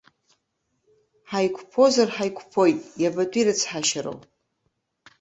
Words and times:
Ҳаиқәԥозар, 1.29 2.09
ҳаиқәԥоит, 2.15 2.79
иабатәи 3.01 3.45
рыцҳашьароу. 3.47 4.19